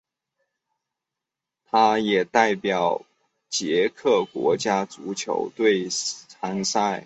[1.69, 3.03] 他也代表
[3.49, 6.99] 捷克国家足球队参赛。